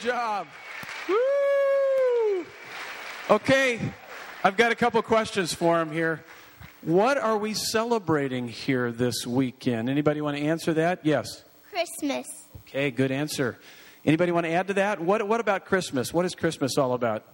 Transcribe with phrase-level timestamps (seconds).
[0.00, 0.46] Job.
[1.08, 2.46] Woo!
[3.28, 3.78] Okay,
[4.42, 6.24] I've got a couple questions for him here.
[6.82, 9.90] What are we celebrating here this weekend?
[9.90, 11.00] Anybody want to answer that?
[11.04, 11.44] Yes.
[11.70, 12.26] Christmas.
[12.62, 13.58] Okay, good answer.
[14.06, 15.00] Anybody want to add to that?
[15.00, 16.14] What, what about Christmas?
[16.14, 17.24] What is Christmas all about?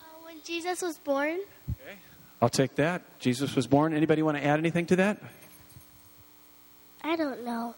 [0.00, 1.38] Uh, when Jesus was born.
[1.70, 1.98] Okay,
[2.42, 3.02] I'll take that.
[3.20, 3.94] Jesus was born.
[3.94, 5.22] Anybody want to add anything to that?
[7.04, 7.76] I don't know.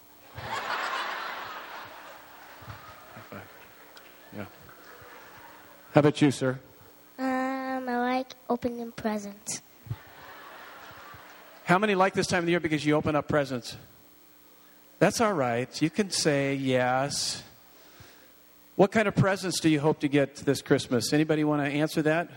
[5.93, 6.57] How about you, sir?
[7.19, 9.61] Um, I like opening presents.
[11.65, 13.75] How many like this time of the year because you open up presents?
[14.99, 15.81] That's all right.
[15.81, 17.43] You can say yes.
[18.75, 21.11] What kind of presents do you hope to get this Christmas?
[21.11, 22.29] Anybody want to answer that?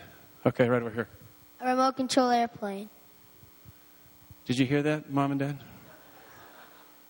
[0.45, 1.09] Okay, right over here.
[1.61, 2.91] A remote control airplane.
[4.47, 5.59] Did you hear that, mom and dad?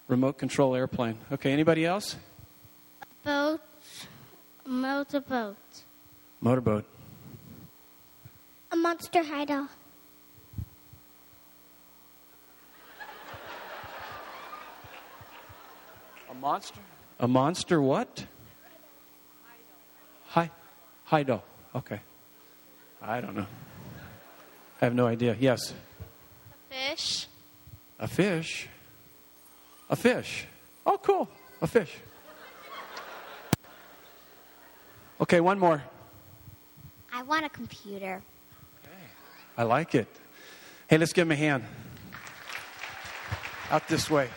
[0.08, 1.18] Remote control airplane.
[1.32, 2.16] Okay, anybody else?
[3.24, 3.60] Boat.
[4.66, 5.83] A
[6.44, 6.84] motorboat.
[6.84, 6.84] Motorboat.
[8.70, 9.68] A monster hideout.
[16.30, 16.80] A monster?
[17.20, 18.26] A monster what?
[20.26, 20.50] Hi.
[21.10, 21.40] Hido.
[21.74, 22.00] Okay.
[23.00, 23.46] I don't know.
[24.82, 25.36] I have no idea.
[25.40, 25.72] Yes.
[26.70, 27.26] A fish.
[27.98, 28.68] A fish.
[29.88, 30.46] A fish.
[30.84, 31.28] Oh, cool.
[31.62, 31.96] A fish.
[35.20, 35.82] Okay, one more.
[37.34, 38.22] Want a computer.
[39.58, 40.06] I like it.
[40.86, 41.64] Hey, let's give him a hand.
[43.72, 44.28] Out this way.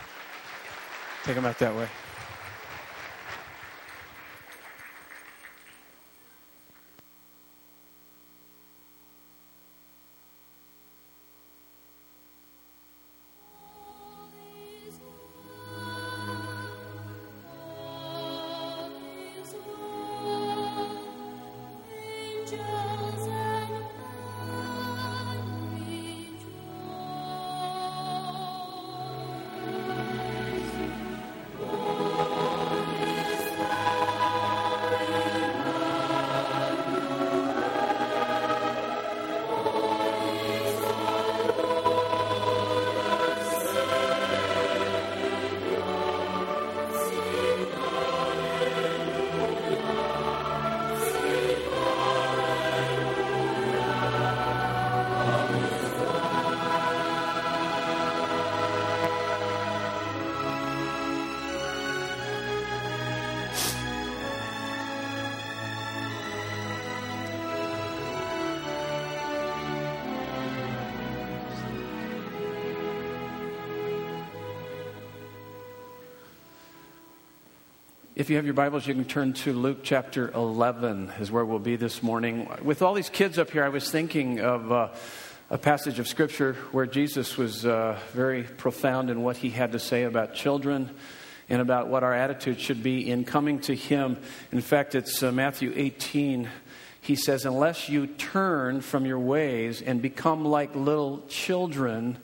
[1.23, 1.87] Take him out that way.
[78.27, 81.59] If you have your Bibles, you can turn to Luke chapter 11, is where we'll
[81.59, 82.49] be this morning.
[82.61, 84.89] With all these kids up here, I was thinking of uh,
[85.49, 89.79] a passage of Scripture where Jesus was uh, very profound in what he had to
[89.79, 90.89] say about children
[91.47, 94.17] and about what our attitude should be in coming to him.
[94.51, 96.49] In fact, it's uh, Matthew 18.
[96.99, 102.17] He says, Unless you turn from your ways and become like little children,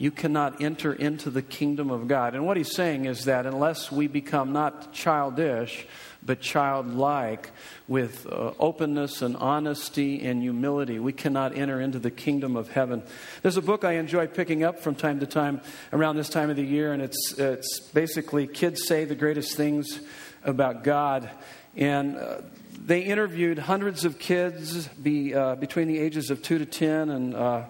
[0.00, 2.34] you cannot enter into the kingdom of God.
[2.34, 5.86] And what he's saying is that unless we become not childish,
[6.24, 7.50] but childlike,
[7.86, 13.02] with uh, openness and honesty and humility, we cannot enter into the kingdom of heaven.
[13.42, 15.60] There's a book I enjoy picking up from time to time
[15.92, 20.00] around this time of the year, and it's, it's basically Kids Say the Greatest Things
[20.42, 21.28] About God.
[21.76, 22.38] And uh,
[22.82, 27.34] they interviewed hundreds of kids be, uh, between the ages of 2 to 10 and
[27.34, 27.64] uh,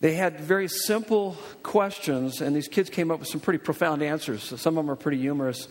[0.00, 4.42] they had very simple questions, and these kids came up with some pretty profound answers.
[4.42, 5.68] Some of them are pretty humorous.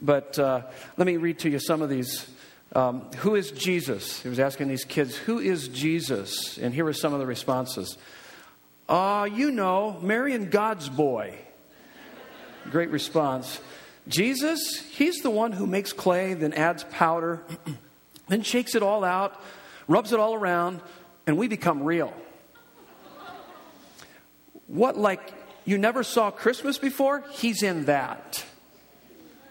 [0.00, 0.62] But uh,
[0.96, 2.28] let me read to you some of these.
[2.74, 4.20] Um, who is Jesus?
[4.20, 6.58] He was asking these kids, Who is Jesus?
[6.58, 7.96] And here are some of the responses.
[8.88, 11.38] Ah, uh, you know, Marion God's boy.
[12.70, 13.60] Great response.
[14.08, 17.42] Jesus, he's the one who makes clay, then adds powder,
[18.28, 19.40] then shakes it all out,
[19.86, 20.80] rubs it all around,
[21.26, 22.12] and we become real.
[24.68, 25.32] What, like,
[25.64, 27.24] you never saw Christmas before?
[27.32, 28.44] He's in that.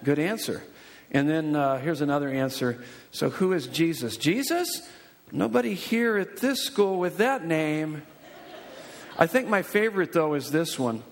[0.03, 0.63] Good answer.
[1.11, 2.83] And then uh, here's another answer.
[3.11, 4.17] So, who is Jesus?
[4.17, 4.87] Jesus?
[5.31, 8.03] Nobody here at this school with that name.
[9.17, 11.03] I think my favorite, though, is this one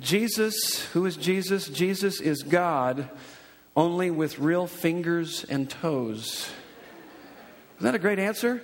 [0.00, 1.68] Jesus, who is Jesus?
[1.68, 3.08] Jesus is God,
[3.76, 6.50] only with real fingers and toes.
[7.76, 8.62] Isn't that a great answer?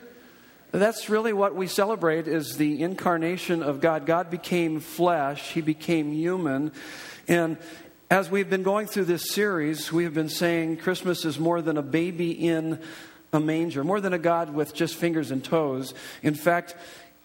[0.70, 4.06] That's really what we celebrate is the incarnation of God.
[4.06, 6.72] God became flesh, he became human,
[7.26, 7.56] and
[8.10, 11.76] As we've been going through this series, we have been saying Christmas is more than
[11.76, 12.80] a baby in
[13.34, 15.92] a manger, more than a God with just fingers and toes.
[16.22, 16.74] In fact,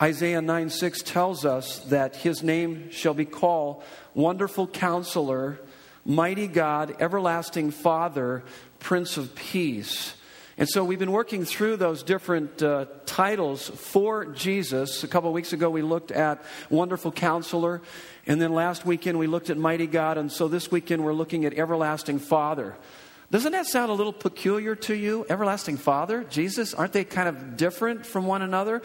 [0.01, 3.81] Isaiah 9 6 tells us that his name shall be called
[4.13, 5.57] Wonderful Counselor,
[6.03, 8.43] Mighty God, Everlasting Father,
[8.79, 10.15] Prince of Peace.
[10.57, 15.03] And so we've been working through those different uh, titles for Jesus.
[15.03, 17.81] A couple of weeks ago, we looked at Wonderful Counselor.
[18.27, 20.19] And then last weekend, we looked at Mighty God.
[20.19, 22.75] And so this weekend, we're looking at Everlasting Father.
[23.31, 25.25] Doesn't that sound a little peculiar to you?
[25.27, 28.83] Everlasting Father, Jesus, aren't they kind of different from one another?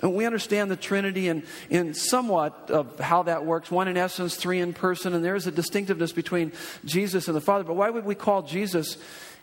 [0.00, 4.60] And we understand the Trinity and somewhat of how that works one in essence, three
[4.60, 6.52] in person, and there is a distinctiveness between
[6.84, 7.64] Jesus and the Father.
[7.64, 8.98] But why would we call Jesus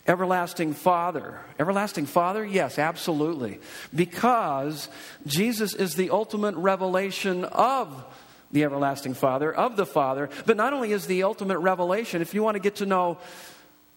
[0.07, 1.39] everlasting Father.
[1.59, 2.43] Everlasting Father?
[2.45, 3.59] Yes, absolutely.
[3.93, 4.89] Because
[5.25, 8.05] Jesus is the ultimate revelation of
[8.51, 10.29] the everlasting Father, of the Father.
[10.45, 13.17] But not only is the ultimate revelation, if you want to get to know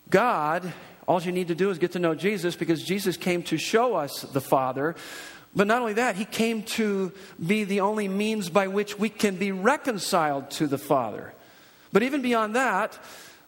[0.08, 0.73] God,
[1.06, 3.94] all you need to do is get to know Jesus because Jesus came to show
[3.94, 4.97] us the Father.
[5.55, 7.12] But not only that, he came to
[7.44, 11.32] be the only means by which we can be reconciled to the Father.
[11.93, 12.99] But even beyond that,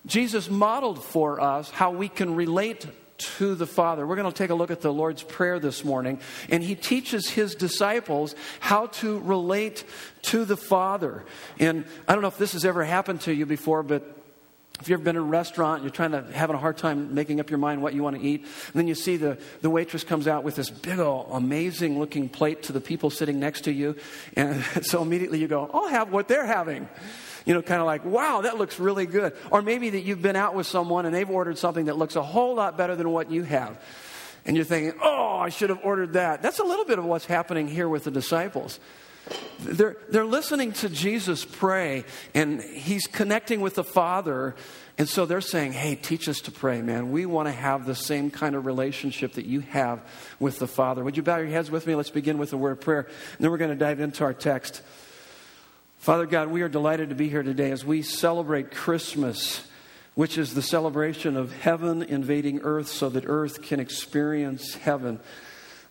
[0.06, 2.86] Jesus modeled for us how we can relate
[3.18, 4.06] to the Father.
[4.06, 7.28] We're going to take a look at the Lord's Prayer this morning, and he teaches
[7.28, 9.84] his disciples how to relate
[10.22, 11.24] to the Father.
[11.58, 14.14] And I don't know if this has ever happened to you before, but
[14.80, 17.40] if you've ever been in a restaurant, you're trying to having a hard time making
[17.40, 20.04] up your mind what you want to eat, and then you see the, the waitress
[20.04, 23.72] comes out with this big old amazing looking plate to the people sitting next to
[23.72, 23.96] you,
[24.36, 26.88] and so immediately you go, I'll have what they're having
[27.48, 29.32] you know, kind of like, wow, that looks really good.
[29.50, 32.22] Or maybe that you've been out with someone and they've ordered something that looks a
[32.22, 33.82] whole lot better than what you have.
[34.44, 36.42] And you're thinking, oh, I should have ordered that.
[36.42, 38.78] That's a little bit of what's happening here with the disciples.
[39.60, 42.04] They're, they're listening to Jesus pray,
[42.34, 44.54] and he's connecting with the Father.
[44.98, 47.12] And so they're saying, hey, teach us to pray, man.
[47.12, 50.02] We want to have the same kind of relationship that you have
[50.38, 51.02] with the Father.
[51.02, 51.94] Would you bow your heads with me?
[51.94, 53.00] Let's begin with a word of prayer.
[53.00, 54.82] And then we're going to dive into our text.
[55.98, 59.66] Father God, we are delighted to be here today as we celebrate Christmas,
[60.14, 65.18] which is the celebration of heaven invading earth so that earth can experience heaven.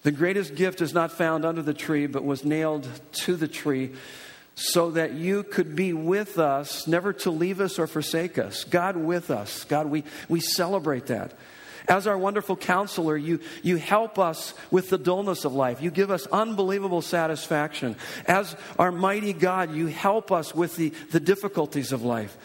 [0.04, 3.92] The greatest gift is not found under the tree, but was nailed to the tree
[4.56, 8.64] so that you could be with us, never to leave us or forsake us.
[8.64, 9.66] God with us.
[9.66, 11.34] God, we, we celebrate that.
[11.88, 15.82] As our wonderful counselor, you, you help us with the dullness of life.
[15.82, 17.96] You give us unbelievable satisfaction.
[18.26, 22.38] As our mighty God, you help us with the, the difficulties of life.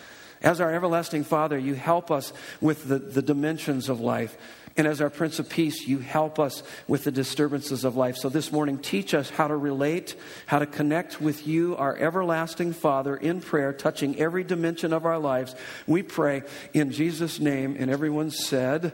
[0.43, 4.37] As our everlasting Father, you help us with the, the dimensions of life.
[4.77, 8.17] And as our Prince of Peace, you help us with the disturbances of life.
[8.17, 12.73] So this morning, teach us how to relate, how to connect with you, our everlasting
[12.73, 15.55] Father, in prayer, touching every dimension of our lives.
[15.87, 17.77] We pray in Jesus' name.
[17.79, 18.93] And everyone said,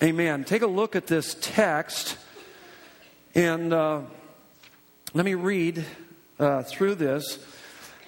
[0.00, 0.44] Amen.
[0.44, 2.16] Take a look at this text,
[3.34, 4.02] and uh,
[5.12, 5.84] let me read
[6.38, 7.44] uh, through this.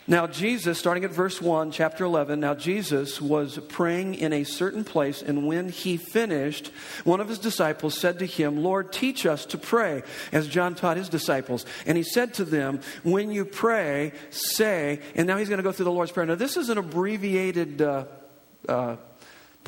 [0.06, 4.85] Now, Jesus, starting at verse 1, chapter 11, now Jesus was praying in a certain
[4.85, 6.68] place, and when he finished,
[7.02, 10.97] one of his disciples said to him, Lord, teach us to pray, as John taught
[10.97, 11.66] his disciples.
[11.87, 15.73] And he said to them, When you pray, say, and now he's going to go
[15.73, 16.26] through the Lord's Prayer.
[16.26, 18.04] Now, this is an abbreviated uh,
[18.68, 18.97] uh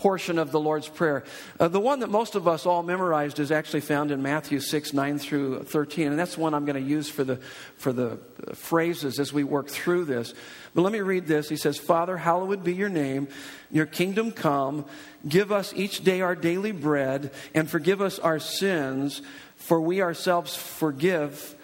[0.02, 1.23] portion of the Lord's Prayer.
[1.61, 4.92] Uh, the one that most of us all memorized is actually found in Matthew 6,
[4.92, 7.37] 9 through 13, and that's one I'm going to use for the,
[7.76, 8.18] for the
[8.52, 10.35] phrases as we work through this.
[10.75, 11.49] But let me read this.
[11.49, 13.28] He says, Father, hallowed be your name,
[13.71, 14.87] your kingdom come,
[15.28, 19.23] give us each day our daily bread, and forgive us our sins,
[19.54, 21.54] for we ourselves forgive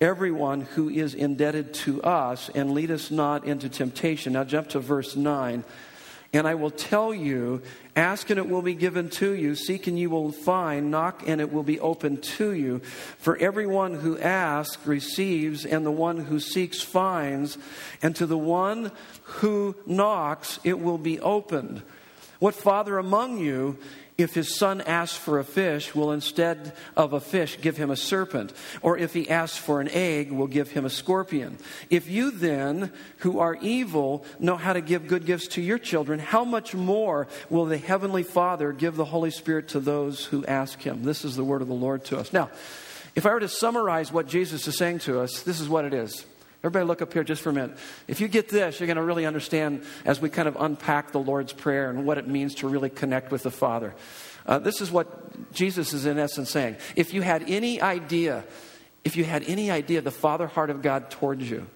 [0.00, 4.32] everyone who is indebted to us, and lead us not into temptation.
[4.32, 5.62] Now jump to verse 9.
[6.36, 7.62] And I will tell you,
[7.96, 11.40] ask and it will be given to you, seek and you will find, knock and
[11.40, 12.80] it will be opened to you.
[12.80, 17.56] For everyone who asks receives, and the one who seeks finds,
[18.02, 21.80] and to the one who knocks it will be opened.
[22.38, 23.78] What father among you
[24.18, 27.96] if his son asks for a fish, will instead of a fish give him a
[27.96, 28.52] serpent?
[28.80, 31.58] Or if he asks for an egg, will give him a scorpion?
[31.90, 36.18] If you then, who are evil, know how to give good gifts to your children,
[36.18, 40.80] how much more will the Heavenly Father give the Holy Spirit to those who ask
[40.80, 41.02] him?
[41.02, 42.32] This is the word of the Lord to us.
[42.32, 42.50] Now,
[43.14, 45.92] if I were to summarize what Jesus is saying to us, this is what it
[45.92, 46.24] is.
[46.60, 47.76] Everybody, look up here just for a minute.
[48.08, 51.20] If you get this, you're going to really understand as we kind of unpack the
[51.20, 53.94] Lord's Prayer and what it means to really connect with the Father.
[54.46, 56.76] Uh, this is what Jesus is in essence saying.
[56.94, 58.44] If you had any idea,
[59.04, 61.66] if you had any idea of the Father heart of God towards you,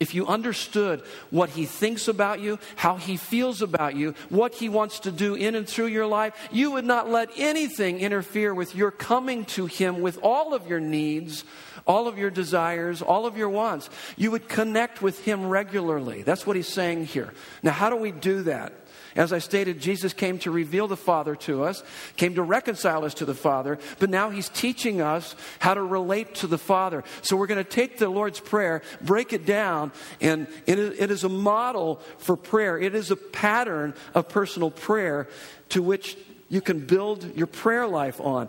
[0.00, 4.68] if you understood what he thinks about you, how he feels about you, what he
[4.68, 8.76] wants to do in and through your life, you would not let anything interfere with
[8.76, 11.44] your coming to him with all of your needs,
[11.88, 13.90] all of your desires, all of your wants.
[14.16, 16.22] You would connect with him regularly.
[16.22, 17.32] That's what he's saying here.
[17.62, 18.72] Now, how do we do that?
[19.16, 21.82] As I stated, Jesus came to reveal the Father to us,
[22.16, 26.36] came to reconcile us to the Father, but now He's teaching us how to relate
[26.36, 27.02] to the Father.
[27.22, 29.90] So we're going to take the Lord's Prayer, break it down,
[30.20, 32.78] and it is a model for prayer.
[32.78, 35.26] It is a pattern of personal prayer
[35.70, 36.16] to which
[36.48, 38.48] you can build your prayer life on.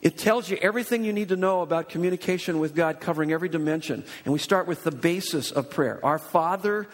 [0.00, 4.04] It tells you everything you need to know about communication with God, covering every dimension.
[4.24, 6.86] And we start with the basis of prayer Our Father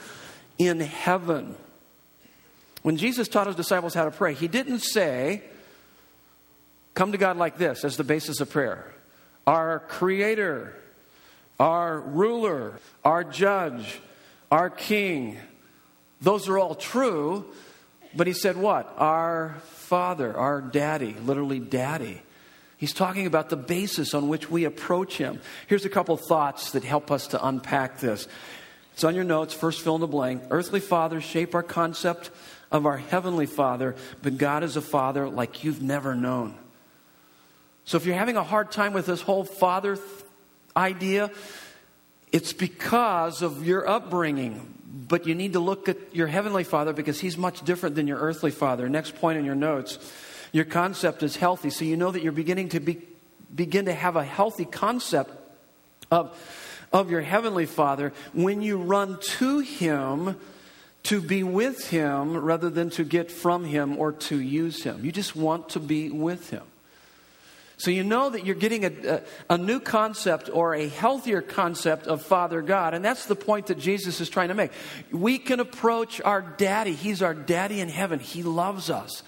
[0.59, 1.57] in heaven.
[2.83, 5.43] When Jesus taught his disciples how to pray, he didn't say,
[6.95, 8.93] Come to God like this as the basis of prayer.
[9.47, 10.75] Our Creator,
[11.59, 14.01] our ruler, our judge,
[14.51, 15.39] our king.
[16.21, 17.47] Those are all true,
[18.15, 18.93] but he said what?
[18.97, 22.23] Our Father, our daddy, literally daddy.
[22.85, 25.41] He's talking about the basis on which we approach him.
[25.69, 28.29] Here's a couple thoughts that help us to unpack this.
[28.93, 30.43] It's on your notes, first fill in the blank.
[30.51, 32.29] Earthly fathers shape our concept
[32.71, 36.57] of our Heavenly Father, but God is a Father like you've never known.
[37.87, 40.07] So if you're having a hard time with this whole Father th-
[40.77, 41.31] idea,
[42.33, 44.75] it's because of your upbringing.
[45.09, 48.19] But you need to look at your Heavenly Father because He's much different than your
[48.19, 48.91] earthly Father.
[48.91, 49.99] Next point in your notes
[50.55, 51.69] your concept is healthy.
[51.69, 53.03] So you know that you're beginning to be,
[53.53, 55.33] begin to have a healthy concept
[56.13, 56.39] of,
[56.93, 60.37] of your Heavenly Father when you run to Him
[61.03, 65.05] to be with Him rather than to get from Him or to use Him.
[65.05, 66.63] You just want to be with Him.
[67.77, 68.93] So you know that you're getting a,
[69.49, 72.95] a, a, new concept or a healthier concept of Father God.
[72.95, 74.71] And that's the point that Jesus is trying to make.
[75.11, 76.93] We can approach our daddy.
[76.93, 78.21] He's our daddy in heaven.
[78.21, 79.25] He loves us.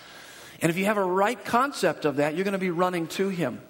[0.60, 3.28] And if you have a right concept of that, you're going to be running to
[3.28, 3.60] Him.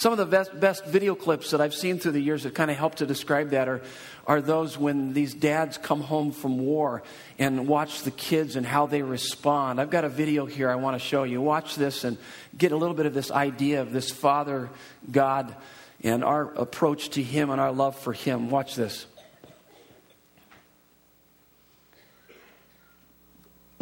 [0.00, 2.70] Some of the best, best video clips that I've seen through the years that kind
[2.70, 3.82] of help to describe that are,
[4.26, 7.02] are those when these dads come home from war
[7.38, 9.78] and watch the kids and how they respond.
[9.78, 11.42] I've got a video here I want to show you.
[11.42, 12.16] Watch this and
[12.56, 14.70] get a little bit of this idea of this Father
[15.10, 15.54] God
[16.02, 18.48] and our approach to Him and our love for Him.
[18.48, 19.04] Watch this.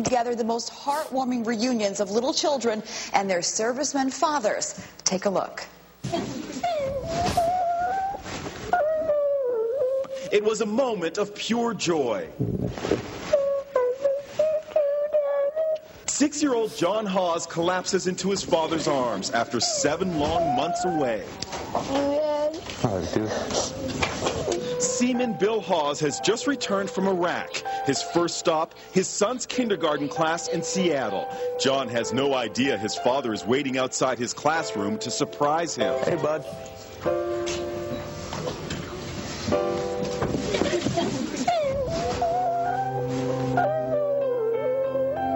[0.05, 4.81] Together the most heartwarming reunions of little children and their servicemen fathers.
[5.05, 5.65] Take a look.
[10.31, 12.29] It was a moment of pure joy.
[16.07, 21.25] Six year old John Hawes collapses into his father's arms after seven long months away.
[24.79, 27.63] Seaman Bill Hawes has just returned from Iraq.
[27.85, 31.27] His first stop, his son's kindergarten class in Seattle.
[31.61, 35.99] John has no idea his father is waiting outside his classroom to surprise him.
[36.05, 36.45] Hey, bud.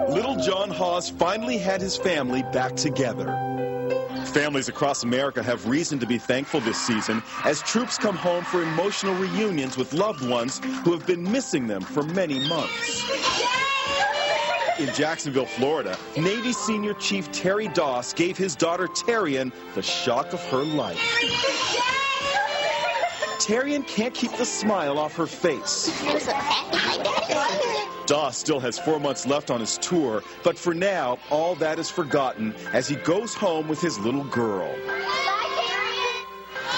[0.09, 3.52] Little John Hawes finally had his family back together.
[4.33, 8.63] Families across America have reason to be thankful this season as troops come home for
[8.63, 13.03] emotional reunions with loved ones who have been missing them for many months.
[14.79, 20.43] In Jacksonville, Florida, Navy Senior Chief Terry Doss gave his daughter Terrian the shock of
[20.45, 20.97] her life.
[23.37, 25.91] Terrian can't keep the smile off her face.
[28.05, 31.89] Doss still has four months left on his tour, but for now, all that is
[31.89, 34.69] forgotten as he goes home with his little girl.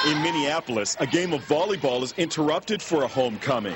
[0.08, 3.76] In Minneapolis, a game of volleyball is interrupted for a homecoming.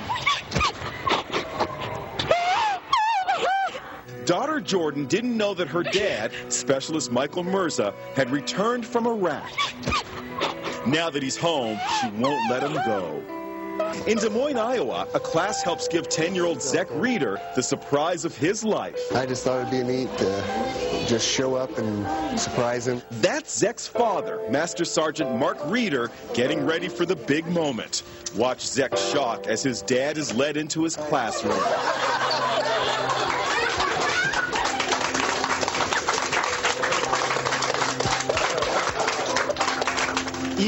[4.25, 9.50] Daughter Jordan didn't know that her dad, Specialist Michael Mirza, had returned from Iraq.
[10.86, 13.38] Now that he's home, she won't let him go.
[14.07, 18.63] In Des Moines, Iowa, a class helps give 10-year-old Zach Reeder the surprise of his
[18.63, 19.00] life.
[19.15, 23.01] I just thought it'd be neat to just show up and surprise him.
[23.21, 28.03] That's Zach's father, Master Sergeant Mark Reeder, getting ready for the big moment.
[28.36, 31.59] Watch Zach's shock as his dad is led into his classroom.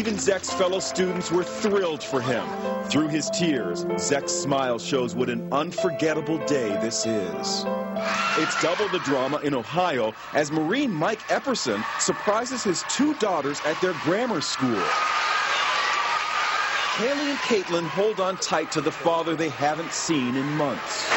[0.01, 2.43] Even Zach's fellow students were thrilled for him.
[2.85, 7.65] Through his tears, Zach's smile shows what an unforgettable day this is.
[8.39, 13.79] It's double the drama in Ohio as Marine Mike Epperson surprises his two daughters at
[13.79, 14.81] their grammar school.
[16.95, 21.07] Kaylee and Caitlin hold on tight to the father they haven't seen in months.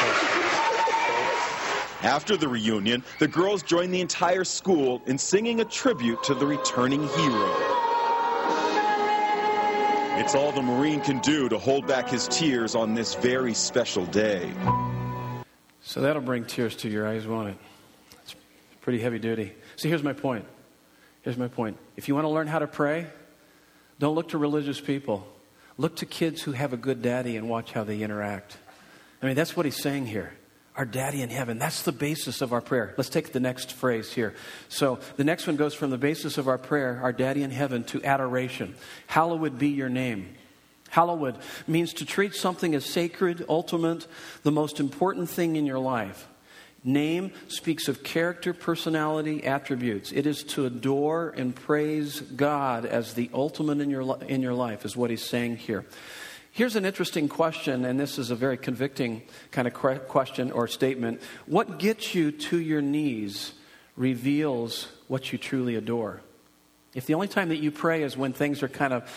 [2.02, 6.44] After the reunion, the girls join the entire school in singing a tribute to the
[6.44, 7.73] returning hero.
[10.16, 14.06] It's all the Marine can do to hold back his tears on this very special
[14.06, 14.48] day.
[15.82, 17.58] So that'll bring tears to your eyes, won't it?
[18.22, 18.36] It's
[18.80, 19.52] pretty heavy duty.
[19.74, 20.44] See, here's my point.
[21.22, 21.78] Here's my point.
[21.96, 23.08] If you want to learn how to pray,
[23.98, 25.26] don't look to religious people.
[25.78, 28.56] Look to kids who have a good daddy and watch how they interact.
[29.20, 30.32] I mean, that's what he's saying here.
[30.76, 31.58] Our daddy in heaven.
[31.58, 32.94] That's the basis of our prayer.
[32.96, 34.34] Let's take the next phrase here.
[34.68, 37.84] So the next one goes from the basis of our prayer, our daddy in heaven,
[37.84, 38.74] to adoration.
[39.06, 40.34] Hallowed be your name.
[40.90, 44.06] Hallowed means to treat something as sacred, ultimate,
[44.42, 46.28] the most important thing in your life.
[46.86, 50.12] Name speaks of character, personality, attributes.
[50.12, 54.84] It is to adore and praise God as the ultimate in your, in your life,
[54.84, 55.86] is what he's saying here.
[56.54, 61.20] Here's an interesting question, and this is a very convicting kind of question or statement.
[61.46, 63.54] What gets you to your knees
[63.96, 66.20] reveals what you truly adore.
[66.94, 69.10] If the only time that you pray is when things are kind of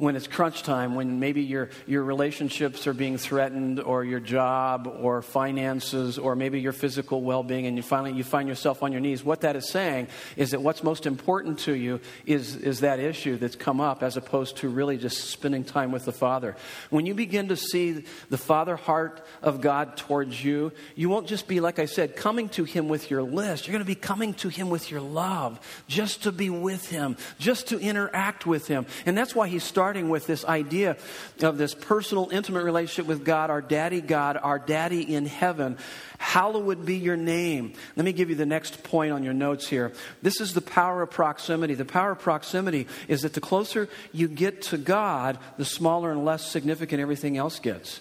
[0.00, 4.90] when it's crunch time, when maybe your, your relationships are being threatened, or your job,
[5.00, 8.92] or finances, or maybe your physical well being, and you finally you find yourself on
[8.92, 12.80] your knees, what that is saying is that what's most important to you is, is
[12.80, 16.56] that issue that's come up as opposed to really just spending time with the Father.
[16.88, 21.46] When you begin to see the Father heart of God towards you, you won't just
[21.46, 23.66] be, like I said, coming to Him with your list.
[23.66, 27.18] You're going to be coming to Him with your love, just to be with Him,
[27.38, 28.86] just to interact with Him.
[29.04, 30.96] And that's why He started starting with this idea
[31.42, 35.76] of this personal, intimate relationship with God, our daddy God, our daddy in heaven.
[36.18, 37.72] Hallowed be your name.
[37.96, 39.92] Let me give you the next point on your notes here.
[40.22, 41.74] This is the power of proximity.
[41.74, 46.24] The power of proximity is that the closer you get to God, the smaller and
[46.24, 48.00] less significant everything else gets.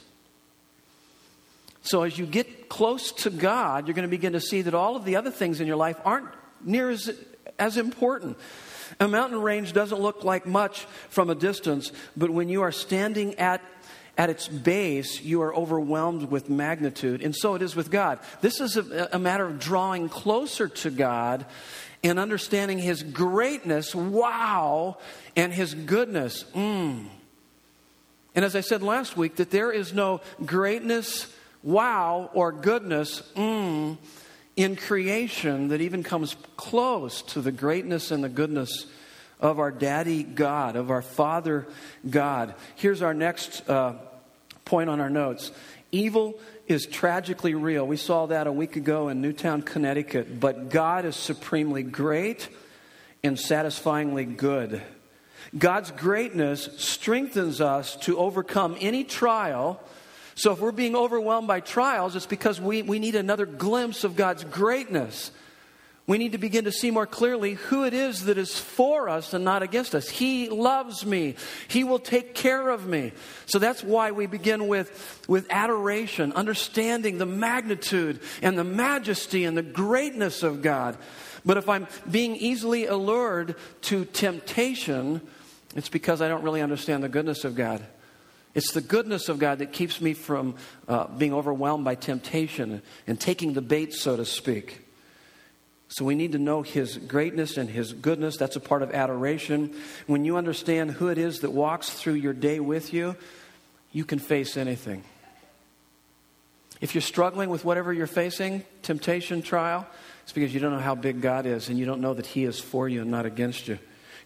[1.82, 4.96] So, as you get close to God, you're going to begin to see that all
[4.96, 6.30] of the other things in your life aren't
[6.64, 7.10] near as,
[7.58, 8.38] as important.
[9.00, 13.36] A mountain range doesn't look like much from a distance, but when you are standing
[13.36, 13.62] at
[14.20, 17.22] at its base, you are overwhelmed with magnitude.
[17.22, 18.20] And so it is with God.
[18.42, 21.46] This is a, a, matter of drawing closer to God
[22.04, 24.98] and understanding His greatness, wow,
[25.38, 26.44] and His goodness.
[26.54, 27.08] Mm.
[28.36, 33.98] And as I said last week, that there is no greatness, wow, or goodness, mm,
[34.60, 38.88] in creation that even comes close to the greatness and the goodness
[39.40, 41.66] of our daddy God, of our Father
[42.10, 42.54] God.
[42.76, 43.94] Here's our next uh,
[44.66, 45.54] point on our notes
[45.94, 47.88] evil is tragically real.
[47.88, 50.42] We saw that a week ago in Newtown, Connecticut.
[50.42, 52.50] But God is supremely great
[53.24, 54.82] and satisfyingly good.
[55.58, 59.82] God's greatness strengthens us to overcome any trial
[60.40, 64.16] so if we're being overwhelmed by trials, it's because we, we need another glimpse of
[64.16, 65.32] God's greatness.
[66.08, 69.34] We need to begin to see more clearly who it is that is for us
[69.34, 70.08] and not against us.
[70.08, 71.36] He loves me.
[71.68, 73.12] He will take care of me.
[73.48, 79.58] So that's why we begin with, with adoration, understanding the magnitude and the majesty and
[79.58, 80.98] the greatness of God.
[81.46, 85.20] But if I'm being easily allured to temptation,
[85.76, 87.86] it's because I don't really understand the goodness of God.
[88.56, 90.56] It's the goodness of God that keeps me from
[90.88, 94.86] uh, being overwhelmed by temptation and taking the bait, so to speak.
[95.88, 98.38] So we need to know His greatness and His goodness.
[98.38, 99.76] That's a part of adoration.
[100.08, 103.16] When you understand who it is that walks through your day with you,
[103.92, 105.04] you can face anything.
[106.82, 109.86] If you're struggling with whatever you're facing, temptation, trial,
[110.24, 112.46] it's because you don't know how big God is and you don't know that He
[112.46, 113.80] is for you and not against you.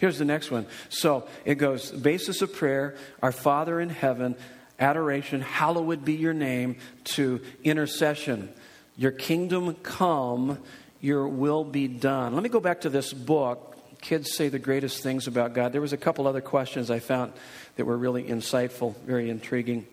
[0.03, 0.65] Here's the next one.
[0.89, 4.35] So it goes basis of prayer, our Father in heaven,
[4.77, 6.75] adoration, hallowed be your name,
[7.15, 8.49] to intercession.
[8.97, 10.59] Your kingdom come,
[10.99, 12.33] your will be done.
[12.33, 13.77] Let me go back to this book.
[14.01, 15.71] Kids say the greatest things about God.
[15.71, 17.31] There was a couple other questions I found
[17.77, 19.87] that were really insightful, very intriguing.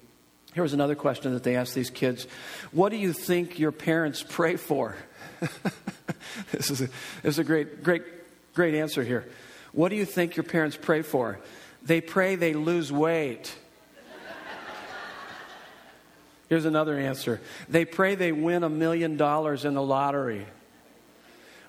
[0.54, 2.26] Here was another question that they asked these kids
[2.72, 4.96] What do you think your parents pray for?
[6.50, 6.86] this, is a,
[7.22, 8.02] this is a great, great,
[8.54, 9.28] great answer here.
[9.72, 11.38] What do you think your parents pray for?
[11.82, 13.54] They pray they lose weight.
[16.48, 20.46] Here's another answer they pray they win a million dollars in the lottery.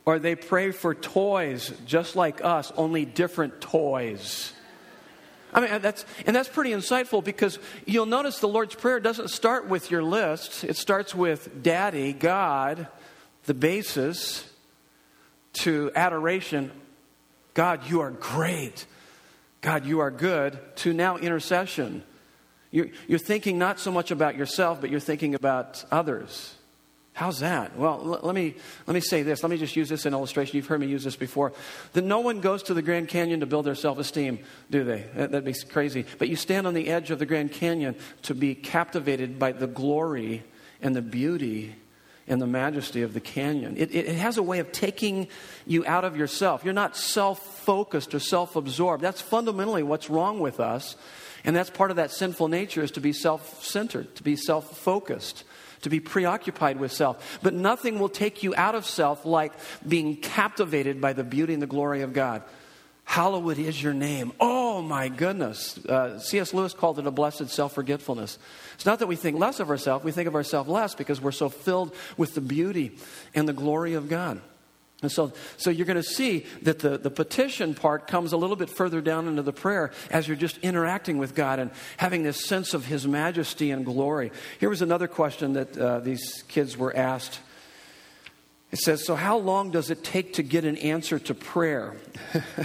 [0.03, 4.51] Or they pray for toys just like us, only different toys.
[5.53, 9.67] I mean, that's, and that's pretty insightful because you'll notice the Lord's Prayer doesn't start
[9.67, 10.63] with your list.
[10.63, 12.87] It starts with Daddy, God,
[13.45, 14.49] the basis
[15.53, 16.71] to adoration
[17.53, 18.85] God, you are great.
[19.61, 22.03] God, you are good, to now intercession.
[22.71, 26.55] You're, you're thinking not so much about yourself, but you're thinking about others.
[27.13, 27.77] How's that?
[27.77, 28.55] Well, let, me,
[28.87, 29.43] let me say this.
[29.43, 30.55] Let me just use this in illustration.
[30.55, 31.51] You've heard me use this before.
[31.91, 35.05] That no one goes to the Grand Canyon to build their self esteem, do they?
[35.15, 36.05] That, that'd be crazy.
[36.17, 39.67] But you stand on the edge of the Grand Canyon to be captivated by the
[39.67, 40.43] glory
[40.81, 41.75] and the beauty
[42.27, 43.75] and the majesty of the canyon.
[43.77, 45.27] It, it, it has a way of taking
[45.65, 46.63] you out of yourself.
[46.63, 49.03] You're not self focused or self absorbed.
[49.03, 50.95] That's fundamentally what's wrong with us.
[51.43, 54.77] And that's part of that sinful nature is to be self centered, to be self
[54.77, 55.43] focused,
[55.81, 57.39] to be preoccupied with self.
[57.41, 59.53] But nothing will take you out of self like
[59.87, 62.43] being captivated by the beauty and the glory of God.
[63.03, 64.31] Hallowed is your name.
[64.39, 65.77] Oh my goodness.
[65.85, 66.53] Uh, C.S.
[66.53, 68.39] Lewis called it a blessed self forgetfulness.
[68.75, 71.31] It's not that we think less of ourselves, we think of ourselves less because we're
[71.31, 72.97] so filled with the beauty
[73.35, 74.41] and the glory of God.
[75.01, 78.55] And so, so you're going to see that the, the petition part comes a little
[78.55, 82.45] bit further down into the prayer as you're just interacting with God and having this
[82.45, 84.31] sense of His majesty and glory.
[84.59, 87.39] Here was another question that uh, these kids were asked.
[88.71, 91.95] It says, So, how long does it take to get an answer to prayer?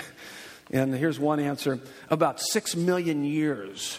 [0.71, 3.99] and here's one answer about six million years.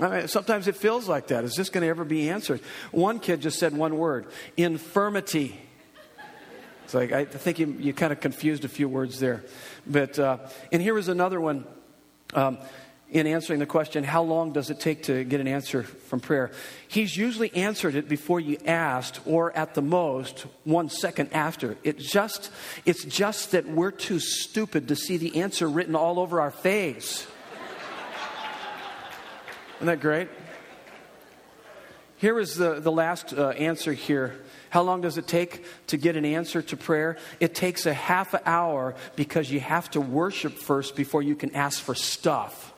[0.00, 1.44] I mean, sometimes it feels like that.
[1.44, 2.60] Is this going to ever be answered?
[2.90, 5.60] One kid just said one word infirmity.
[6.84, 9.44] It's like, I think you, you kind of confused a few words there.
[9.86, 10.38] But, uh,
[10.72, 11.64] and here is another one.
[12.34, 12.58] Um,
[13.10, 16.50] in answering the question, how long does it take to get an answer from prayer?
[16.88, 21.76] He's usually answered it before you asked, or at the most, one second after.
[21.82, 22.50] It's just,
[22.86, 27.26] it's just that we're too stupid to see the answer written all over our face.
[29.76, 30.28] Isn't that great?
[32.16, 36.16] Here is the, the last uh, answer here how long does it take to get
[36.16, 37.18] an answer to prayer?
[37.40, 41.54] It takes a half an hour because you have to worship first before you can
[41.56, 42.69] ask for stuff.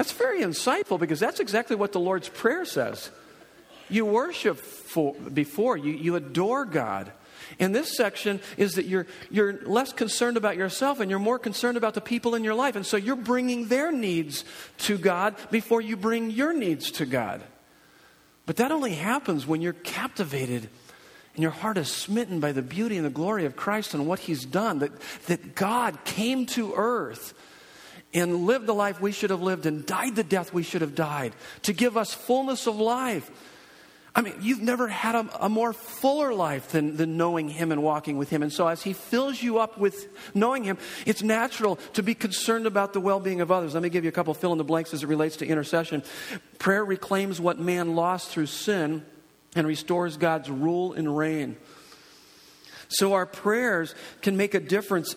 [0.00, 3.10] That's very insightful because that's exactly what the Lord's Prayer says.
[3.90, 7.12] You worship for, before, you, you adore God.
[7.58, 11.76] And this section is that you're, you're less concerned about yourself and you're more concerned
[11.76, 12.76] about the people in your life.
[12.76, 14.46] And so you're bringing their needs
[14.78, 17.42] to God before you bring your needs to God.
[18.46, 20.70] But that only happens when you're captivated
[21.34, 24.20] and your heart is smitten by the beauty and the glory of Christ and what
[24.20, 24.78] He's done.
[24.78, 24.92] That,
[25.26, 27.34] that God came to earth
[28.12, 30.94] and lived the life we should have lived and died the death we should have
[30.94, 33.30] died to give us fullness of life.
[34.12, 37.80] I mean, you've never had a, a, more fuller life than, than knowing Him and
[37.80, 38.42] walking with Him.
[38.42, 42.66] And so, as He fills you up with knowing Him, it's natural to be concerned
[42.66, 43.74] about the well being of others.
[43.74, 46.02] Let me give you a couple fill in the blanks as it relates to intercession.
[46.58, 49.06] Prayer reclaims what man lost through sin
[49.54, 51.56] and restores God's rule and reign.
[52.88, 55.14] So, our prayers can make a difference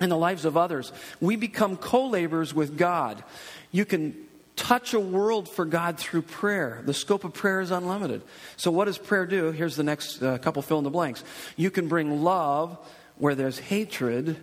[0.00, 0.92] in the lives of others.
[1.20, 3.22] We become co laborers with God.
[3.70, 4.14] You can
[4.56, 6.82] touch a world for God through prayer.
[6.84, 8.22] The scope of prayer is unlimited.
[8.56, 9.50] So, what does prayer do?
[9.50, 11.24] Here's the next uh, couple fill in the blanks.
[11.56, 12.78] You can bring love
[13.16, 14.36] where there's hatred,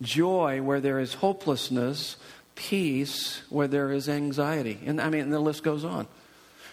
[0.00, 2.16] joy where there is hopelessness,
[2.54, 4.78] peace where there is anxiety.
[4.84, 6.06] And I mean, the list goes on.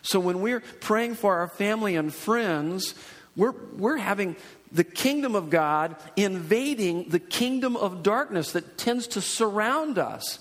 [0.01, 2.95] So, when we're praying for our family and friends,
[3.35, 4.35] we're, we're having
[4.71, 10.39] the kingdom of God invading the kingdom of darkness that tends to surround us.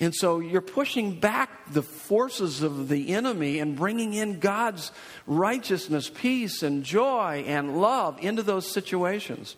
[0.00, 4.92] And so you're pushing back the forces of the enemy and bringing in God's
[5.26, 9.56] righteousness, peace, and joy and love into those situations.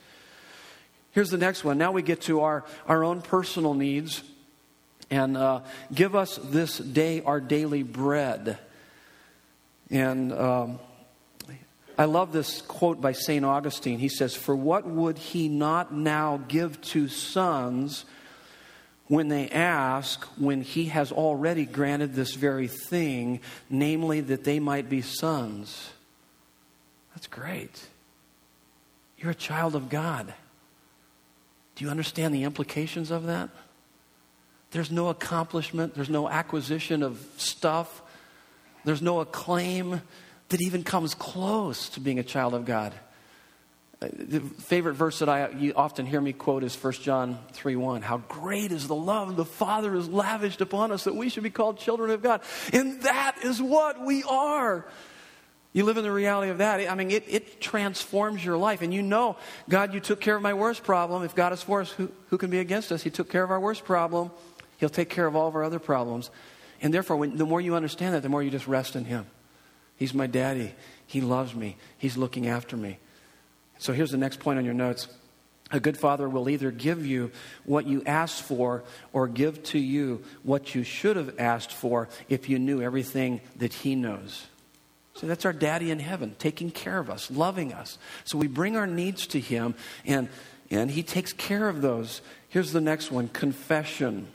[1.13, 1.77] Here's the next one.
[1.77, 4.23] Now we get to our, our own personal needs.
[5.11, 5.61] And uh,
[5.93, 8.59] give us this day our daily bread.
[9.91, 10.79] And um,
[12.01, 13.45] I love this quote by St.
[13.45, 13.99] Augustine.
[13.99, 18.07] He says, For what would he not now give to sons?
[19.11, 24.89] when they ask when he has already granted this very thing, namely that they might
[24.89, 25.91] be sons.
[27.13, 27.89] That's great.
[29.19, 30.33] You're a child of God.
[31.75, 33.51] Do you understand the implications of that?
[34.71, 38.03] There's no accomplishment, there's no acquisition of stuff,
[38.85, 40.03] there's no acclaim
[40.51, 42.93] that even comes close to being a child of God
[44.03, 47.77] uh, the favorite verse that I you often hear me quote is 1 John 3
[47.77, 48.01] 1.
[48.01, 51.51] How great is the love the Father has lavished upon us that we should be
[51.51, 52.41] called children of God.
[52.73, 54.87] And that is what we are.
[55.75, 56.91] You live in the reality of that.
[56.91, 58.81] I mean, it, it transforms your life.
[58.81, 59.37] And you know,
[59.69, 61.23] God, you took care of my worst problem.
[61.23, 63.03] If God is for us, who, who can be against us?
[63.03, 64.31] He took care of our worst problem.
[64.79, 66.31] He'll take care of all of our other problems.
[66.81, 69.27] And therefore, when, the more you understand that, the more you just rest in Him.
[70.01, 70.75] He's my daddy.
[71.07, 71.77] He loves me.
[71.99, 72.99] He's looking after me.
[73.79, 75.09] So here's the next point on your notes.
[75.71, 77.31] A good father will either give you
[77.65, 78.83] what you asked for
[79.13, 83.75] or give to you what you should have asked for if you knew everything that
[83.75, 84.47] he knows.
[85.15, 87.99] So that's our daddy in heaven, taking care of us, loving us.
[88.25, 89.75] So we bring our needs to him,
[90.07, 90.31] and,
[90.71, 92.23] and he takes care of those.
[92.49, 94.29] Here's the next one confession.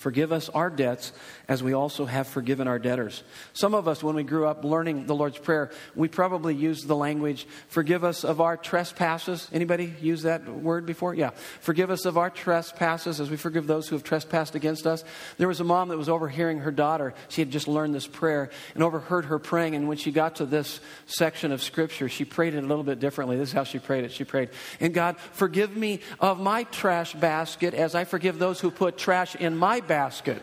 [0.00, 1.12] Forgive us our debts
[1.46, 3.22] as we also have forgiven our debtors.
[3.52, 6.96] Some of us, when we grew up learning the Lord's Prayer, we probably used the
[6.96, 9.46] language, forgive us of our trespasses.
[9.52, 11.12] Anybody use that word before?
[11.12, 11.32] Yeah.
[11.60, 15.04] Forgive us of our trespasses as we forgive those who have trespassed against us.
[15.36, 17.12] There was a mom that was overhearing her daughter.
[17.28, 19.74] She had just learned this prayer and overheard her praying.
[19.74, 23.00] And when she got to this section of Scripture, she prayed it a little bit
[23.00, 23.36] differently.
[23.36, 24.12] This is how she prayed it.
[24.12, 24.48] She prayed,
[24.80, 29.34] And God, forgive me of my trash basket as I forgive those who put trash
[29.34, 30.40] in my basket.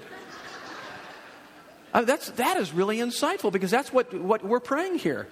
[1.93, 5.25] Uh, that's, that is really insightful because that's what, what we're praying here.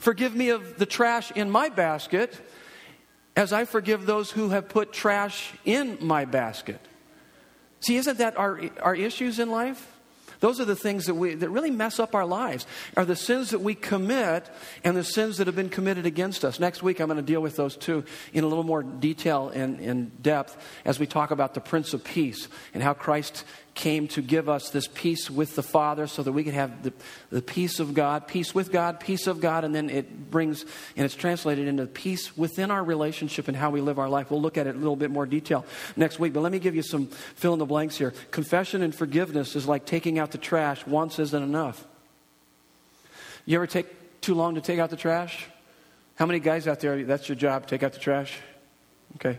[0.00, 2.36] Forgive me of the trash in my basket
[3.36, 6.80] as I forgive those who have put trash in my basket.
[7.78, 9.93] See, isn't that our, our issues in life?
[10.40, 12.66] Those are the things that, we, that really mess up our lives,
[12.96, 14.48] are the sins that we commit
[14.82, 16.60] and the sins that have been committed against us.
[16.60, 19.80] Next week, I'm going to deal with those two in a little more detail and,
[19.80, 23.44] and depth as we talk about the Prince of Peace and how Christ
[23.74, 26.92] came to give us this peace with the Father so that we could have the,
[27.30, 30.64] the peace of God, peace with God, peace of God, and then it brings,
[30.96, 34.30] and it's translated into peace within our relationship and how we live our life.
[34.30, 36.76] We'll look at it a little bit more detail next week, but let me give
[36.76, 38.14] you some fill in the blanks here.
[38.30, 40.86] Confession and forgiveness is like taking out the trash.
[40.86, 41.84] Once isn't enough.
[43.44, 45.46] You ever take too long to take out the trash?
[46.14, 48.38] How many guys out there, that's your job, take out the trash?
[49.16, 49.38] Okay,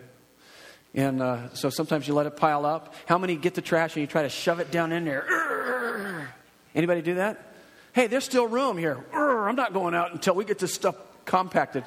[0.95, 2.95] and uh, so sometimes you let it pile up.
[3.05, 6.27] How many get the trash and you try to shove it down in there?
[6.73, 7.53] Anybody do that?
[7.93, 9.03] Hey, there's still room here.
[9.13, 11.83] I'm not going out until we get this stuff compacted.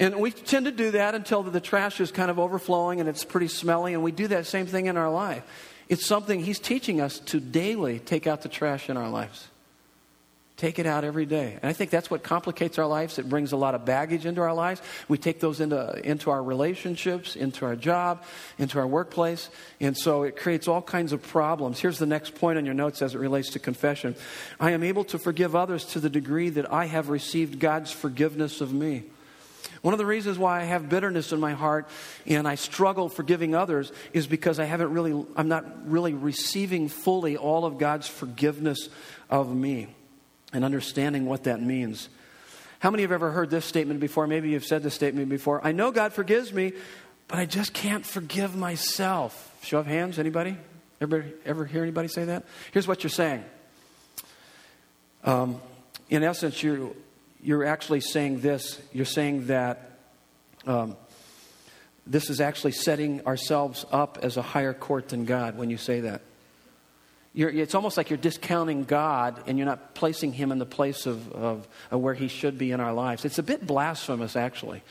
[0.00, 3.24] And we tend to do that until the trash is kind of overflowing and it's
[3.24, 5.42] pretty smelly, and we do that same thing in our life.
[5.88, 9.48] It's something He's teaching us to daily take out the trash in our lives.
[10.58, 11.56] Take it out every day.
[11.62, 13.20] And I think that's what complicates our lives.
[13.20, 14.82] It brings a lot of baggage into our lives.
[15.06, 18.24] We take those into, into our relationships, into our job,
[18.58, 19.50] into our workplace.
[19.78, 21.78] And so it creates all kinds of problems.
[21.78, 24.16] Here's the next point on your notes as it relates to confession
[24.58, 28.60] I am able to forgive others to the degree that I have received God's forgiveness
[28.60, 29.04] of me.
[29.82, 31.88] One of the reasons why I have bitterness in my heart
[32.26, 37.36] and I struggle forgiving others is because I haven't really, I'm not really receiving fully
[37.36, 38.88] all of God's forgiveness
[39.30, 39.94] of me
[40.52, 42.08] and understanding what that means.
[42.80, 44.26] How many have ever heard this statement before?
[44.26, 45.60] Maybe you've said this statement before.
[45.66, 46.72] I know God forgives me,
[47.26, 49.52] but I just can't forgive myself.
[49.62, 50.56] Show of hands, anybody?
[51.00, 52.44] Ever, ever hear anybody say that?
[52.72, 53.44] Here's what you're saying.
[55.24, 55.60] Um,
[56.08, 56.90] in essence, you're,
[57.42, 58.80] you're actually saying this.
[58.92, 59.98] You're saying that
[60.66, 60.96] um,
[62.06, 66.00] this is actually setting ourselves up as a higher court than God when you say
[66.00, 66.22] that.
[67.34, 71.06] You're, it's almost like you're discounting God and you're not placing Him in the place
[71.06, 73.24] of, of, of where He should be in our lives.
[73.24, 74.82] It's a bit blasphemous, actually,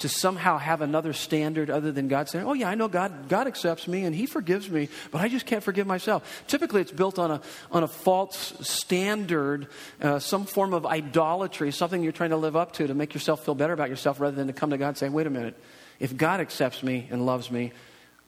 [0.00, 3.46] to somehow have another standard other than God saying, Oh, yeah, I know God, God
[3.46, 6.42] accepts me and He forgives me, but I just can't forgive myself.
[6.48, 9.68] Typically, it's built on a, on a false standard,
[10.02, 13.44] uh, some form of idolatry, something you're trying to live up to to make yourself
[13.44, 15.56] feel better about yourself rather than to come to God and say, Wait a minute,
[16.00, 17.72] if God accepts me and loves me,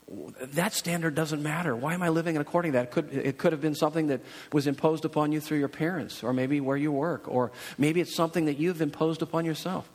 [0.09, 1.75] that standard doesn't matter.
[1.75, 2.85] Why am I living according to that?
[2.85, 4.21] It could, it could have been something that
[4.53, 8.15] was imposed upon you through your parents, or maybe where you work, or maybe it's
[8.15, 9.89] something that you've imposed upon yourself.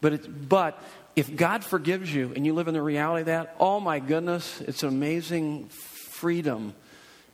[0.00, 0.82] But, it, but
[1.14, 4.60] if God forgives you and you live in the reality of that, oh my goodness,
[4.62, 6.74] it's amazing freedom.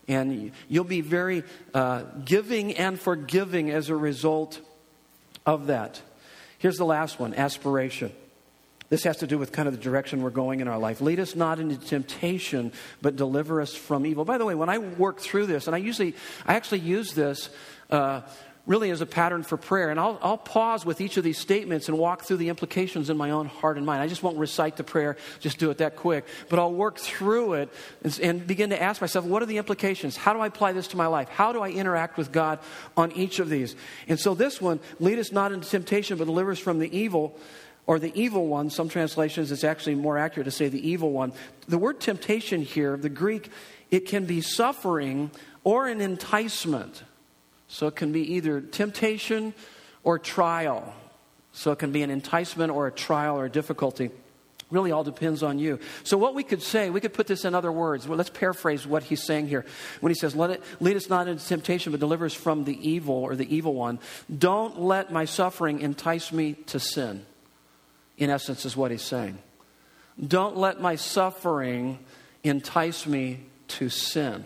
[0.09, 4.61] And you'll be very uh, giving and forgiving as a result
[5.45, 6.01] of that.
[6.59, 8.13] Here's the last one aspiration.
[8.89, 11.01] This has to do with kind of the direction we're going in our life.
[11.01, 12.73] Lead us not into temptation,
[13.03, 14.25] but deliver us from evil.
[14.25, 16.15] By the way, when I work through this, and I usually,
[16.47, 17.51] I actually use this
[17.91, 18.21] uh,
[18.67, 21.89] really as a pattern for prayer, and I'll, I'll pause with each of these statements
[21.89, 24.03] and walk through the implications in my own heart and mind.
[24.03, 27.55] I just won't recite the prayer, just do it that quick, but I'll work through
[27.55, 27.73] it
[28.03, 30.17] and, and begin to ask myself, what are the implications?
[30.17, 31.29] How do I apply this to my life?
[31.29, 32.59] How do I interact with God
[32.97, 33.77] on each of these?
[34.09, 37.39] And so this one, lead us not into temptation, but deliver us from the evil
[37.87, 38.71] or the evil one.
[38.71, 41.33] Some translations, it's actually more accurate to say the evil one.
[41.69, 43.51] The word temptation here, the Greek,
[43.91, 45.31] it can be suffering
[45.65, 47.03] or an enticement.
[47.69, 49.55] So it can be either temptation
[50.03, 50.95] or trial.
[51.53, 54.11] So it can be an enticement or a trial or a difficulty.
[54.69, 55.79] Really, all depends on you.
[56.03, 58.09] So, what we could say, we could put this in other words.
[58.09, 59.65] Well, let's paraphrase what he's saying here.
[60.01, 62.77] When he says, let it, Lead us not into temptation, but deliver us from the
[62.89, 64.01] evil or the evil one.
[64.37, 67.25] Don't let my suffering entice me to sin
[68.19, 69.39] in essence, is what he's saying.
[70.25, 71.99] Don't let my suffering
[72.43, 74.45] entice me to sin.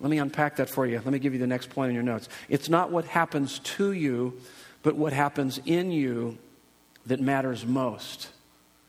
[0.00, 0.96] Let me unpack that for you.
[0.96, 2.28] Let me give you the next point in your notes.
[2.48, 4.40] It's not what happens to you,
[4.82, 6.38] but what happens in you
[7.06, 8.28] that matters most.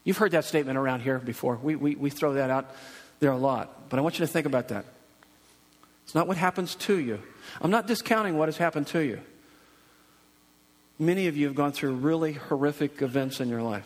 [0.03, 1.55] You've heard that statement around here before.
[1.55, 2.73] We, we, we throw that out
[3.19, 3.89] there a lot.
[3.89, 4.85] But I want you to think about that.
[6.03, 7.19] It's not what happens to you.
[7.61, 9.19] I'm not discounting what has happened to you.
[10.99, 13.85] Many of you have gone through really horrific events in your life.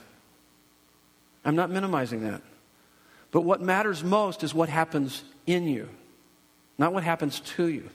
[1.45, 2.41] I'm not minimizing that.
[3.31, 5.89] But what matters most is what happens in you,
[6.77, 7.89] not what happens to you.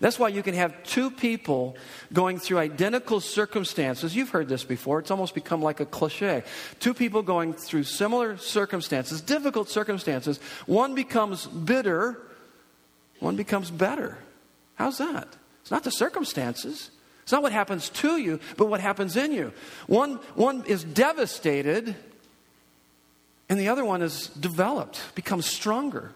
[0.00, 1.76] That's why you can have two people
[2.12, 4.16] going through identical circumstances.
[4.16, 4.98] You've heard this before.
[4.98, 6.42] It's almost become like a cliche.
[6.80, 10.38] Two people going through similar circumstances, difficult circumstances.
[10.66, 12.20] One becomes bitter,
[13.20, 14.18] one becomes better.
[14.74, 15.28] How's that?
[15.62, 16.90] It's not the circumstances.
[17.22, 19.52] It's not what happens to you, but what happens in you.
[19.88, 21.96] One, one is devastated,
[23.48, 26.12] and the other one is developed, becomes stronger.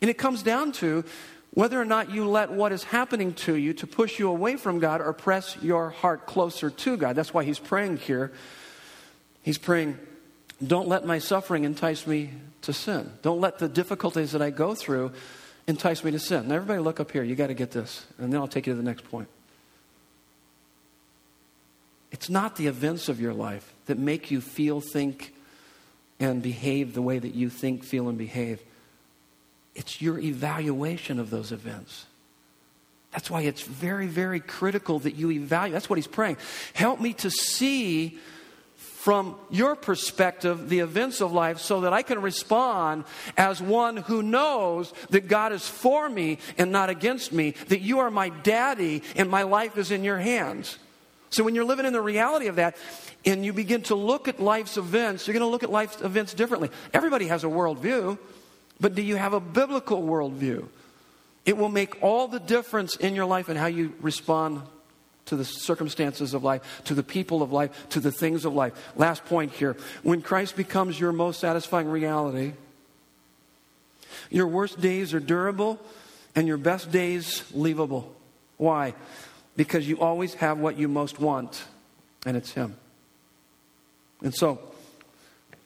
[0.00, 1.04] And it comes down to
[1.52, 4.80] whether or not you let what is happening to you to push you away from
[4.80, 7.16] God or press your heart closer to God.
[7.16, 8.32] That's why he's praying here.
[9.42, 9.98] He's praying,
[10.64, 12.30] don't let my suffering entice me
[12.62, 13.12] to sin.
[13.22, 15.12] Don't let the difficulties that I go through
[15.66, 16.48] entice me to sin.
[16.48, 17.22] Now, everybody, look up here.
[17.22, 19.28] You got to get this, and then I'll take you to the next point.
[22.10, 25.34] It's not the events of your life that make you feel, think,
[26.30, 28.62] and behave the way that you think, feel, and behave.
[29.74, 32.06] It's your evaluation of those events.
[33.12, 35.72] That's why it's very, very critical that you evaluate.
[35.72, 36.36] That's what he's praying.
[36.72, 38.18] Help me to see
[38.76, 43.04] from your perspective the events of life so that I can respond
[43.36, 47.98] as one who knows that God is for me and not against me, that you
[47.98, 50.78] are my daddy and my life is in your hands.
[51.34, 52.76] So when you're living in the reality of that
[53.26, 56.32] and you begin to look at life's events, you're going to look at life's events
[56.32, 56.70] differently.
[56.92, 58.18] Everybody has a worldview.
[58.80, 60.68] But do you have a biblical worldview?
[61.44, 64.62] It will make all the difference in your life and how you respond
[65.26, 68.72] to the circumstances of life, to the people of life, to the things of life.
[68.94, 69.76] Last point here.
[70.04, 72.52] When Christ becomes your most satisfying reality,
[74.30, 75.80] your worst days are durable
[76.36, 78.04] and your best days leavable.
[78.56, 78.94] Why?
[79.56, 81.64] Because you always have what you most want,
[82.26, 82.76] and it's Him.
[84.22, 84.58] And so,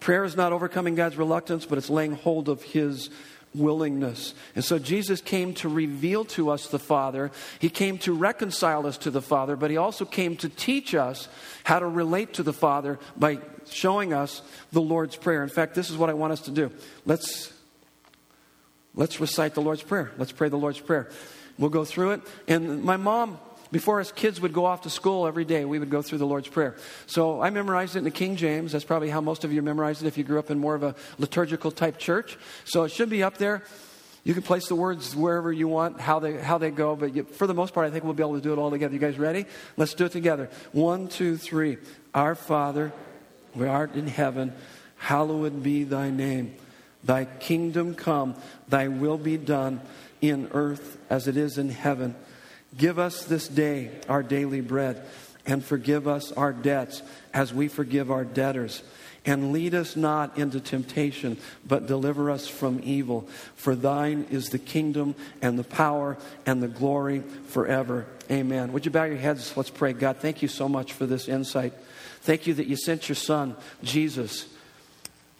[0.00, 3.10] Prayer is not overcoming God's reluctance, but it's laying hold of His
[3.54, 4.34] willingness.
[4.54, 7.30] And so Jesus came to reveal to us the Father.
[7.58, 11.28] He came to reconcile us to the Father, but He also came to teach us
[11.64, 15.42] how to relate to the Father by showing us the Lord's Prayer.
[15.42, 16.70] In fact, this is what I want us to do.
[17.04, 17.52] Let's,
[18.94, 20.12] let's recite the Lord's Prayer.
[20.16, 21.10] Let's pray the Lord's Prayer.
[21.58, 22.20] We'll go through it.
[22.46, 23.38] And my mom
[23.70, 26.26] before us kids would go off to school every day, we would go through the
[26.26, 26.76] Lord's Prayer.
[27.06, 28.72] So I memorized it in the King James.
[28.72, 30.82] That's probably how most of you memorized it if you grew up in more of
[30.82, 32.38] a liturgical type church.
[32.64, 33.62] So it should be up there.
[34.24, 37.24] You can place the words wherever you want, how they, how they go, but you,
[37.24, 38.92] for the most part, I think we'll be able to do it all together.
[38.92, 39.46] You guys ready?
[39.76, 40.50] Let's do it together.
[40.72, 41.78] One, two, three.
[42.14, 42.92] Our Father,
[43.54, 44.52] who art in heaven,
[44.96, 46.54] hallowed be thy name.
[47.04, 48.34] Thy kingdom come,
[48.68, 49.80] thy will be done
[50.20, 52.14] in earth as it is in heaven.
[52.76, 55.04] Give us this day our daily bread,
[55.46, 57.02] and forgive us our debts
[57.32, 58.82] as we forgive our debtors.
[59.26, 63.28] And lead us not into temptation, but deliver us from evil.
[63.56, 66.16] For thine is the kingdom and the power
[66.46, 68.06] and the glory forever.
[68.30, 68.72] Amen.
[68.72, 69.54] Would you bow your heads?
[69.56, 69.92] Let's pray.
[69.92, 71.74] God, thank you so much for this insight.
[72.20, 74.46] Thank you that you sent your son, Jesus,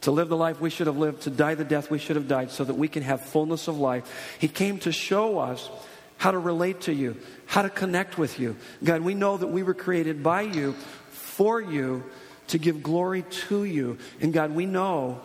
[0.03, 2.29] to live the life we should have lived, to die the death we should have
[2.29, 4.37] died, so that we can have fullness of life.
[4.39, 5.71] He came to show us
[6.19, 7.17] how to relate to you,
[7.47, 8.57] how to connect with you.
[8.85, 10.75] God, we know that we were created by you,
[11.11, 12.05] for you,
[12.49, 13.99] to give glory to you.
[14.21, 15.21] And God, we know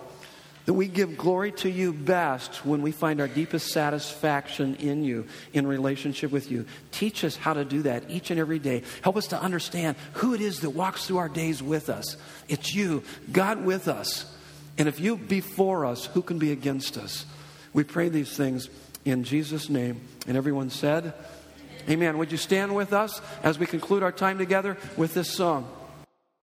[0.66, 5.28] that we give glory to you best when we find our deepest satisfaction in you,
[5.52, 6.66] in relationship with you.
[6.92, 8.84] Teach us how to do that each and every day.
[9.02, 12.16] Help us to understand who it is that walks through our days with us.
[12.48, 14.34] It's you, God with us.
[14.78, 17.26] And if you be for us, who can be against us?
[17.74, 18.70] We pray these things
[19.06, 20.00] in Jesus' name.
[20.28, 21.14] And everyone said,
[21.90, 22.18] Amen.
[22.18, 25.70] Would you stand with us as we conclude our time together with this song?